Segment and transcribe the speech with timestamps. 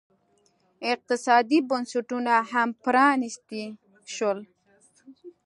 [0.93, 3.63] اقتصادي بنسټونه هم پرانیستي
[4.15, 4.39] شول.